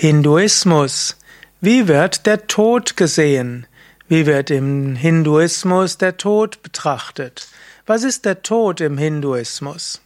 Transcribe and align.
Hinduismus. 0.00 1.16
Wie 1.60 1.88
wird 1.88 2.24
der 2.24 2.46
Tod 2.46 2.96
gesehen? 2.96 3.66
Wie 4.06 4.26
wird 4.26 4.48
im 4.48 4.94
Hinduismus 4.94 5.98
der 5.98 6.16
Tod 6.16 6.62
betrachtet? 6.62 7.48
Was 7.84 8.04
ist 8.04 8.24
der 8.24 8.44
Tod 8.44 8.80
im 8.80 8.96
Hinduismus? 8.96 10.00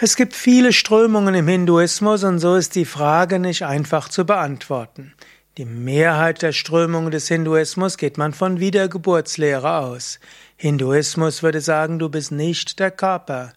Es 0.00 0.16
gibt 0.16 0.34
viele 0.34 0.72
Strömungen 0.72 1.34
im 1.34 1.48
Hinduismus 1.48 2.24
und 2.24 2.38
so 2.38 2.54
ist 2.54 2.76
die 2.76 2.86
Frage 2.86 3.38
nicht 3.38 3.66
einfach 3.66 4.08
zu 4.08 4.24
beantworten. 4.24 5.12
Die 5.58 5.66
Mehrheit 5.66 6.40
der 6.40 6.52
Strömungen 6.52 7.10
des 7.10 7.28
Hinduismus 7.28 7.98
geht 7.98 8.16
man 8.16 8.32
von 8.32 8.58
Wiedergeburtslehre 8.58 9.80
aus. 9.80 10.18
Hinduismus 10.56 11.42
würde 11.42 11.60
sagen, 11.60 11.98
du 11.98 12.08
bist 12.08 12.32
nicht 12.32 12.78
der 12.78 12.90
Körper. 12.90 13.52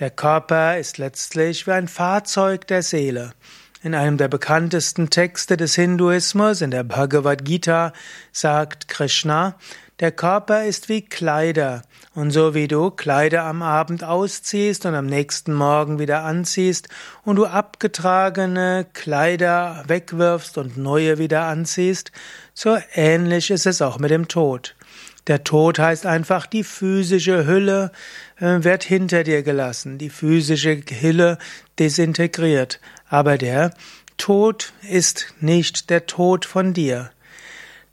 Der 0.00 0.08
Körper 0.08 0.78
ist 0.78 0.96
letztlich 0.96 1.66
wie 1.66 1.72
ein 1.72 1.86
Fahrzeug 1.86 2.66
der 2.66 2.82
Seele. 2.82 3.34
In 3.82 3.94
einem 3.94 4.16
der 4.16 4.28
bekanntesten 4.28 5.10
Texte 5.10 5.58
des 5.58 5.74
Hinduismus, 5.74 6.62
in 6.62 6.70
der 6.70 6.84
Bhagavad 6.84 7.44
Gita, 7.44 7.92
sagt 8.32 8.88
Krishna, 8.88 9.56
der 10.00 10.10
Körper 10.10 10.64
ist 10.64 10.88
wie 10.88 11.02
Kleider, 11.02 11.82
und 12.14 12.30
so 12.30 12.54
wie 12.54 12.66
du 12.66 12.90
Kleider 12.90 13.44
am 13.44 13.60
Abend 13.60 14.02
ausziehst 14.02 14.86
und 14.86 14.94
am 14.94 15.04
nächsten 15.04 15.52
Morgen 15.52 15.98
wieder 15.98 16.24
anziehst 16.24 16.88
und 17.22 17.36
du 17.36 17.44
abgetragene 17.44 18.86
Kleider 18.94 19.84
wegwirfst 19.86 20.56
und 20.56 20.78
neue 20.78 21.18
wieder 21.18 21.42
anziehst, 21.42 22.10
so 22.54 22.78
ähnlich 22.94 23.50
ist 23.50 23.66
es 23.66 23.82
auch 23.82 23.98
mit 23.98 24.10
dem 24.10 24.28
Tod. 24.28 24.76
Der 25.26 25.44
Tod 25.44 25.78
heißt 25.78 26.06
einfach, 26.06 26.46
die 26.46 26.64
physische 26.64 27.46
Hülle 27.46 27.92
äh, 28.38 28.62
wird 28.64 28.84
hinter 28.84 29.24
dir 29.24 29.42
gelassen, 29.42 29.98
die 29.98 30.10
physische 30.10 30.80
Hülle 31.00 31.38
desintegriert. 31.78 32.80
Aber 33.08 33.38
der 33.38 33.72
Tod 34.16 34.72
ist 34.88 35.34
nicht 35.40 35.90
der 35.90 36.06
Tod 36.06 36.44
von 36.44 36.74
dir. 36.74 37.10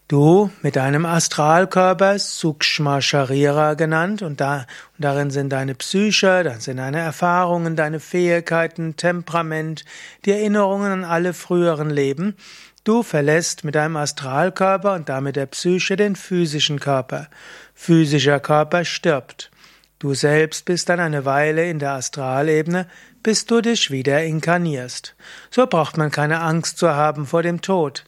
Du 0.10 0.50
mit 0.62 0.78
deinem 0.78 1.06
Astralkörper, 1.06 2.18
Sukshma 2.18 3.02
Sharira 3.02 3.74
genannt, 3.74 4.22
und, 4.22 4.40
da, 4.40 4.60
und 4.96 5.04
darin 5.04 5.32
sind 5.32 5.50
deine 5.50 5.76
Psyche, 5.76 6.44
dann 6.46 6.62
sind 6.62 6.78
deine 6.78 7.00
Erfahrungen, 7.00 7.76
deine 7.76 8.00
Fähigkeiten, 8.00 8.96
Temperament, 8.96 9.84
die 10.24 10.32
Erinnerungen 10.32 10.94
an 10.94 11.04
alle 11.04 11.34
früheren 11.34 11.90
Leben. 11.90 12.38
Du 12.88 13.04
verlässt 13.04 13.66
mit 13.66 13.76
deinem 13.76 13.98
Astralkörper 13.98 14.94
und 14.94 15.10
damit 15.10 15.36
der 15.36 15.48
Psyche 15.48 15.98
den 15.98 16.16
physischen 16.16 16.80
Körper. 16.80 17.28
Physischer 17.74 18.40
Körper 18.40 18.86
stirbt. 18.86 19.52
Du 20.00 20.14
selbst 20.14 20.64
bist 20.64 20.88
dann 20.88 21.02
eine 21.02 21.26
Weile 21.26 21.70
in 21.70 21.80
der 21.80 21.92
Astralebene, 21.92 22.88
bis 23.24 23.46
du 23.46 23.60
dich 23.60 23.92
wieder 23.92 24.24
inkarnierst. 24.24 25.18
So 25.52 25.68
braucht 25.68 25.98
man 25.98 26.12
keine 26.12 26.40
Angst 26.40 26.78
zu 26.78 26.92
haben 26.92 27.26
vor 27.26 27.44
dem 27.44 27.60
Tod. 27.60 28.06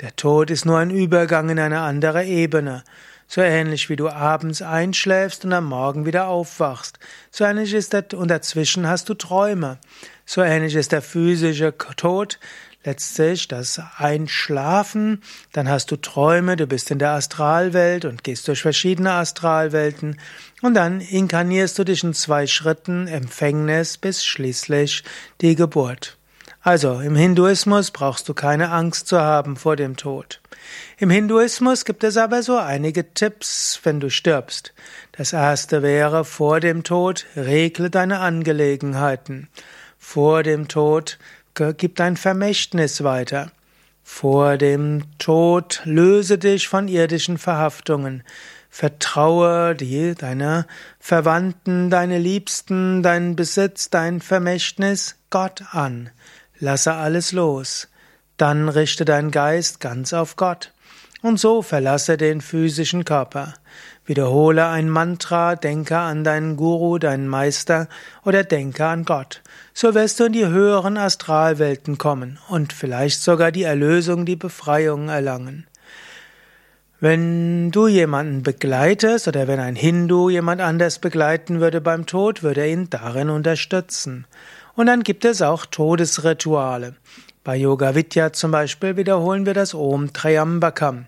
Der 0.00 0.16
Tod 0.16 0.50
ist 0.50 0.66
nur 0.66 0.78
ein 0.78 0.90
Übergang 0.90 1.48
in 1.48 1.60
eine 1.60 1.82
andere 1.82 2.24
Ebene. 2.24 2.82
So 3.28 3.40
ähnlich 3.40 3.88
wie 3.88 3.96
du 3.96 4.08
abends 4.08 4.62
einschläfst 4.62 5.44
und 5.44 5.52
am 5.52 5.66
Morgen 5.66 6.06
wieder 6.06 6.28
aufwachst. 6.28 6.98
So 7.30 7.44
ähnlich 7.44 7.74
ist 7.74 7.92
der, 7.92 8.04
und 8.14 8.28
dazwischen 8.28 8.86
hast 8.86 9.08
du 9.08 9.14
Träume. 9.14 9.78
So 10.24 10.42
ähnlich 10.42 10.74
ist 10.74 10.92
der 10.92 11.02
physische 11.02 11.76
Tod 11.96 12.38
letztlich 12.86 13.48
das 13.48 13.80
Einschlafen, 13.98 15.22
dann 15.52 15.68
hast 15.68 15.90
du 15.90 15.96
Träume, 15.96 16.56
du 16.56 16.66
bist 16.66 16.90
in 16.90 16.98
der 16.98 17.10
Astralwelt 17.10 18.04
und 18.04 18.24
gehst 18.24 18.48
durch 18.48 18.62
verschiedene 18.62 19.12
Astralwelten 19.12 20.18
und 20.62 20.74
dann 20.74 21.00
inkarnierst 21.00 21.78
du 21.78 21.84
dich 21.84 22.04
in 22.04 22.14
zwei 22.14 22.46
Schritten 22.46 23.08
Empfängnis 23.08 23.98
bis 23.98 24.24
schließlich 24.24 25.02
die 25.40 25.56
Geburt. 25.56 26.15
Also 26.66 26.98
im 26.98 27.14
Hinduismus 27.14 27.92
brauchst 27.92 28.28
du 28.28 28.34
keine 28.34 28.72
Angst 28.72 29.06
zu 29.06 29.20
haben 29.20 29.54
vor 29.54 29.76
dem 29.76 29.96
Tod. 29.96 30.40
Im 30.98 31.10
Hinduismus 31.10 31.84
gibt 31.84 32.02
es 32.02 32.16
aber 32.16 32.42
so 32.42 32.58
einige 32.58 33.14
Tipps, 33.14 33.78
wenn 33.84 34.00
du 34.00 34.10
stirbst. 34.10 34.74
Das 35.12 35.32
erste 35.32 35.84
wäre 35.84 36.24
vor 36.24 36.58
dem 36.58 36.82
Tod 36.82 37.24
regle 37.36 37.88
deine 37.88 38.18
Angelegenheiten. 38.18 39.46
Vor 39.96 40.42
dem 40.42 40.66
Tod 40.66 41.20
gib 41.54 41.94
dein 41.94 42.16
Vermächtnis 42.16 43.04
weiter. 43.04 43.52
Vor 44.02 44.56
dem 44.56 45.04
Tod 45.20 45.82
löse 45.84 46.36
dich 46.36 46.66
von 46.66 46.88
irdischen 46.88 47.38
Verhaftungen. 47.38 48.24
Vertraue 48.70 49.76
die, 49.76 50.16
deine 50.16 50.66
Verwandten, 50.98 51.90
deine 51.90 52.18
Liebsten, 52.18 53.04
deinen 53.04 53.36
Besitz, 53.36 53.88
dein 53.88 54.20
Vermächtnis 54.20 55.14
Gott 55.30 55.62
an. 55.70 56.10
Lasse 56.58 56.94
alles 56.94 57.32
los. 57.32 57.88
Dann 58.36 58.68
richte 58.68 59.04
dein 59.04 59.30
Geist 59.30 59.80
ganz 59.80 60.12
auf 60.12 60.36
Gott. 60.36 60.72
Und 61.22 61.40
so 61.40 61.62
verlasse 61.62 62.16
den 62.16 62.40
physischen 62.40 63.04
Körper. 63.04 63.54
Wiederhole 64.04 64.68
ein 64.68 64.88
Mantra, 64.88 65.56
denke 65.56 65.98
an 65.98 66.22
deinen 66.22 66.56
Guru, 66.56 66.98
deinen 66.98 67.26
Meister 67.26 67.88
oder 68.24 68.44
denke 68.44 68.86
an 68.86 69.04
Gott. 69.04 69.42
So 69.74 69.94
wirst 69.94 70.20
du 70.20 70.24
in 70.24 70.32
die 70.32 70.46
höheren 70.46 70.96
Astralwelten 70.96 71.98
kommen 71.98 72.38
und 72.48 72.72
vielleicht 72.72 73.20
sogar 73.20 73.50
die 73.50 73.64
Erlösung, 73.64 74.24
die 74.24 74.36
Befreiung 74.36 75.08
erlangen. 75.08 75.66
Wenn 77.00 77.72
du 77.72 77.88
jemanden 77.88 78.42
begleitest 78.42 79.28
oder 79.28 79.48
wenn 79.48 79.60
ein 79.60 79.76
Hindu 79.76 80.30
jemand 80.30 80.60
anders 80.60 80.98
begleiten 80.98 81.60
würde 81.60 81.80
beim 81.80 82.06
Tod, 82.06 82.42
würde 82.42 82.62
er 82.62 82.68
ihn 82.68 82.88
darin 82.88 83.28
unterstützen. 83.28 84.26
Und 84.76 84.86
dann 84.86 85.02
gibt 85.02 85.24
es 85.24 85.40
auch 85.40 85.64
Todesrituale. 85.64 86.94
Bei 87.42 87.56
Yoga 87.56 87.94
Vidya 87.94 88.32
zum 88.34 88.50
Beispiel 88.50 88.96
wiederholen 88.96 89.46
wir 89.46 89.54
das 89.54 89.74
Om 89.74 90.12
Triambakam. 90.12 91.06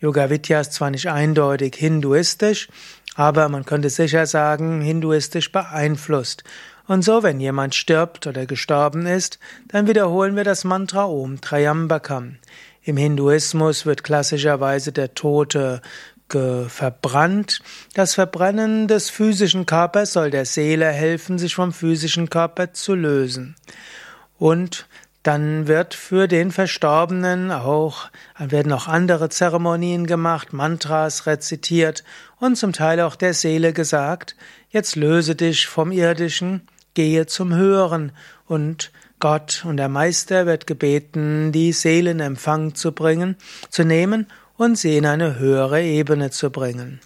Yoga 0.00 0.28
Vidya 0.28 0.60
ist 0.60 0.74
zwar 0.74 0.90
nicht 0.90 1.08
eindeutig 1.08 1.74
hinduistisch, 1.76 2.68
aber 3.14 3.48
man 3.48 3.64
könnte 3.64 3.88
sicher 3.88 4.26
sagen, 4.26 4.82
hinduistisch 4.82 5.50
beeinflusst. 5.50 6.44
Und 6.86 7.02
so, 7.02 7.22
wenn 7.22 7.40
jemand 7.40 7.74
stirbt 7.74 8.26
oder 8.26 8.44
gestorben 8.44 9.06
ist, 9.06 9.38
dann 9.68 9.88
wiederholen 9.88 10.36
wir 10.36 10.44
das 10.44 10.64
Mantra 10.64 11.06
Om 11.06 11.40
Triambakam. 11.40 12.36
Im 12.82 12.98
Hinduismus 12.98 13.86
wird 13.86 14.04
klassischerweise 14.04 14.92
der 14.92 15.14
Tote 15.14 15.80
verbrannt. 16.28 17.60
Das 17.94 18.14
Verbrennen 18.14 18.88
des 18.88 19.10
physischen 19.10 19.66
Körpers 19.66 20.12
soll 20.12 20.30
der 20.30 20.44
Seele 20.44 20.88
helfen, 20.88 21.38
sich 21.38 21.54
vom 21.54 21.72
physischen 21.72 22.30
Körper 22.30 22.72
zu 22.72 22.94
lösen. 22.94 23.56
Und 24.38 24.86
dann 25.22 25.66
wird 25.66 25.94
für 25.94 26.28
den 26.28 26.52
Verstorbenen 26.52 27.50
auch, 27.50 28.10
werden 28.38 28.72
auch 28.72 28.86
andere 28.86 29.28
Zeremonien 29.28 30.06
gemacht, 30.06 30.52
Mantras 30.52 31.26
rezitiert 31.26 32.04
und 32.38 32.56
zum 32.56 32.72
Teil 32.72 33.00
auch 33.00 33.16
der 33.16 33.34
Seele 33.34 33.72
gesagt, 33.72 34.36
jetzt 34.70 34.94
löse 34.94 35.34
dich 35.34 35.66
vom 35.66 35.90
Irdischen, 35.90 36.68
gehe 36.94 37.26
zum 37.26 37.54
Höheren 37.54 38.12
und 38.46 38.92
Gott 39.18 39.64
und 39.66 39.78
der 39.78 39.88
Meister 39.88 40.46
wird 40.46 40.66
gebeten, 40.68 41.50
die 41.50 41.72
Seele 41.72 42.12
in 42.12 42.20
Empfang 42.20 42.76
zu 42.76 42.92
bringen, 42.92 43.36
zu 43.68 43.82
nehmen 43.82 44.28
und 44.56 44.76
sie 44.76 44.96
in 44.96 45.06
eine 45.06 45.38
höhere 45.38 45.82
Ebene 45.82 46.30
zu 46.30 46.50
bringen. 46.50 47.00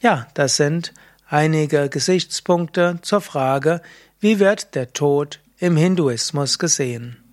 Ja, 0.00 0.26
das 0.34 0.56
sind 0.56 0.92
einige 1.28 1.88
Gesichtspunkte 1.88 2.98
zur 3.02 3.20
Frage, 3.20 3.80
wie 4.20 4.38
wird 4.38 4.74
der 4.74 4.92
Tod 4.92 5.40
im 5.58 5.76
Hinduismus 5.76 6.58
gesehen? 6.58 7.23